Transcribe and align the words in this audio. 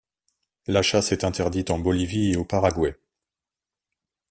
La 0.65 0.81
chasse 0.81 1.11
est 1.11 1.23
interdite 1.23 1.69
en 1.69 1.77
Bolivie 1.77 2.31
et 2.31 2.35
au 2.35 2.43
Paraguay. 2.43 2.95